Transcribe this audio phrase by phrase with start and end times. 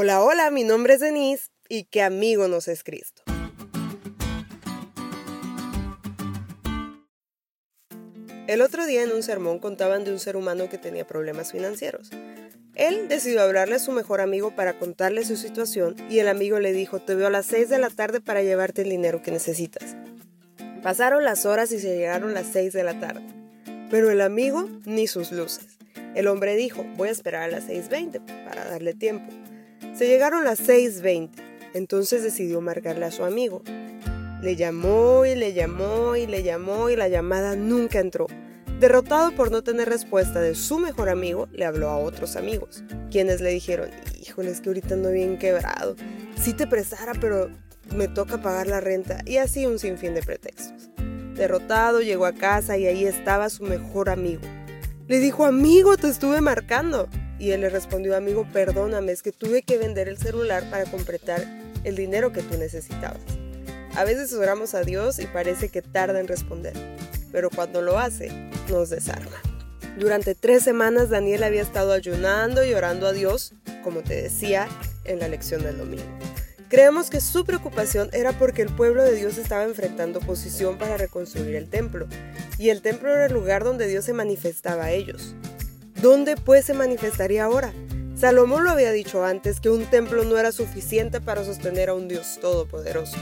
[0.00, 3.24] Hola, hola, mi nombre es Denise y qué amigo nos es Cristo.
[8.46, 12.10] El otro día en un sermón contaban de un ser humano que tenía problemas financieros.
[12.76, 16.72] Él decidió hablarle a su mejor amigo para contarle su situación y el amigo le
[16.72, 19.96] dijo, te veo a las 6 de la tarde para llevarte el dinero que necesitas.
[20.80, 23.26] Pasaron las horas y se llegaron las 6 de la tarde.
[23.90, 25.76] Pero el amigo ni sus luces.
[26.14, 29.34] El hombre dijo, voy a esperar a las 6.20 para darle tiempo.
[29.98, 31.30] Se llegaron las 6.20,
[31.74, 33.64] entonces decidió marcarle a su amigo.
[34.40, 38.28] Le llamó y le llamó y le llamó y la llamada nunca entró.
[38.78, 43.40] Derrotado por no tener respuesta de su mejor amigo, le habló a otros amigos, quienes
[43.40, 43.90] le dijeron,
[44.22, 45.96] híjole, es que ahorita ando bien quebrado.
[46.40, 47.50] Sí te prestara, pero
[47.92, 49.22] me toca pagar la renta.
[49.26, 50.90] Y así un sinfín de pretextos.
[51.34, 54.42] Derrotado, llegó a casa y ahí estaba su mejor amigo.
[55.08, 57.08] Le dijo, amigo, te estuve marcando.
[57.38, 61.44] Y él le respondió, amigo, perdóname, es que tuve que vender el celular para completar
[61.84, 63.20] el dinero que tú necesitabas.
[63.94, 66.74] A veces oramos a Dios y parece que tarda en responder,
[67.32, 68.30] pero cuando lo hace,
[68.68, 69.36] nos desarma.
[69.98, 74.68] Durante tres semanas Daniel había estado ayunando y orando a Dios, como te decía
[75.04, 76.06] en la lección del domingo.
[76.68, 81.56] Creemos que su preocupación era porque el pueblo de Dios estaba enfrentando oposición para reconstruir
[81.56, 82.06] el templo,
[82.58, 85.34] y el templo era el lugar donde Dios se manifestaba a ellos.
[86.02, 87.72] ¿Dónde pues se manifestaría ahora?
[88.14, 92.06] Salomón lo había dicho antes que un templo no era suficiente para sostener a un
[92.06, 93.16] Dios todopoderoso.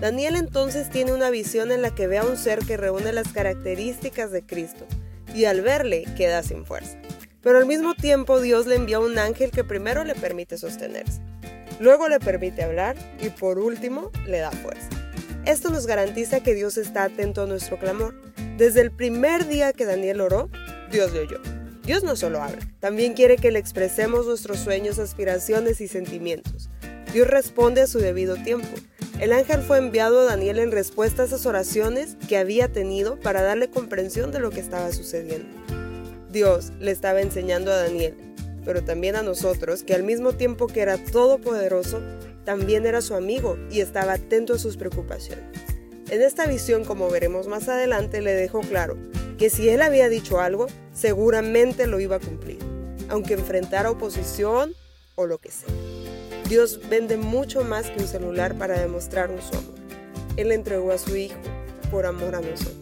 [0.00, 3.32] Daniel entonces tiene una visión en la que ve a un ser que reúne las
[3.32, 4.86] características de Cristo
[5.34, 6.96] y al verle queda sin fuerza.
[7.42, 11.20] Pero al mismo tiempo Dios le envía un ángel que primero le permite sostenerse,
[11.80, 14.88] luego le permite hablar y por último le da fuerza.
[15.44, 18.14] Esto nos garantiza que Dios está atento a nuestro clamor.
[18.58, 20.48] Desde el primer día que Daniel oró,
[20.92, 21.61] Dios le oyó.
[21.84, 26.70] Dios no solo habla, también quiere que le expresemos nuestros sueños, aspiraciones y sentimientos.
[27.12, 28.68] Dios responde a su debido tiempo.
[29.18, 33.42] El ángel fue enviado a Daniel en respuesta a esas oraciones que había tenido para
[33.42, 35.48] darle comprensión de lo que estaba sucediendo.
[36.30, 38.14] Dios le estaba enseñando a Daniel,
[38.64, 42.00] pero también a nosotros, que al mismo tiempo que era todopoderoso,
[42.44, 45.44] también era su amigo y estaba atento a sus preocupaciones.
[46.10, 48.96] En esta visión, como veremos más adelante, le dejó claro
[49.38, 52.58] que si él había dicho algo, seguramente lo iba a cumplir,
[53.08, 54.74] aunque enfrentara oposición
[55.14, 55.68] o lo que sea.
[56.48, 59.74] Dios vende mucho más que un celular para demostrarnos su amor.
[60.36, 61.38] Él entregó a su Hijo
[61.90, 62.76] por amor a nosotros.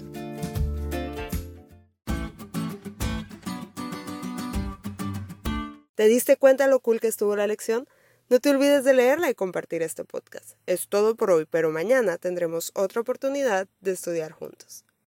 [5.94, 7.86] ¿Te diste cuenta lo cool que estuvo la lección?
[8.30, 10.56] No te olvides de leerla y compartir este podcast.
[10.64, 14.84] Es todo por hoy, pero mañana tendremos otra oportunidad de estudiar juntos.